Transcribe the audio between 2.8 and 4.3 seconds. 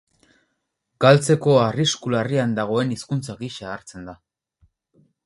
hizkuntza gisa hartzen da.